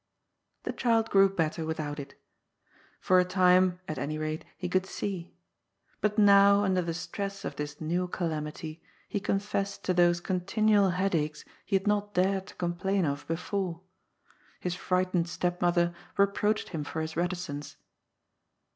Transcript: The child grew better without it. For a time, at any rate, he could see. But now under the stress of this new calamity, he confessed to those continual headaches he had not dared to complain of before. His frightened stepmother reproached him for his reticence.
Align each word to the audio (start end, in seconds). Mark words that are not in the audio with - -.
The 0.63 0.73
child 0.73 1.11
grew 1.11 1.29
better 1.29 1.63
without 1.63 1.99
it. 1.99 2.15
For 2.99 3.19
a 3.19 3.23
time, 3.23 3.79
at 3.87 3.99
any 3.99 4.17
rate, 4.17 4.43
he 4.57 4.67
could 4.67 4.87
see. 4.87 5.35
But 6.01 6.17
now 6.17 6.63
under 6.63 6.81
the 6.81 6.95
stress 6.95 7.45
of 7.45 7.55
this 7.55 7.79
new 7.79 8.07
calamity, 8.07 8.81
he 9.07 9.19
confessed 9.19 9.83
to 9.83 9.93
those 9.93 10.19
continual 10.19 10.89
headaches 10.89 11.45
he 11.67 11.75
had 11.75 11.85
not 11.85 12.15
dared 12.15 12.47
to 12.47 12.55
complain 12.55 13.05
of 13.05 13.27
before. 13.27 13.81
His 14.59 14.73
frightened 14.73 15.29
stepmother 15.29 15.93
reproached 16.17 16.69
him 16.69 16.83
for 16.83 17.01
his 17.01 17.15
reticence. 17.15 17.77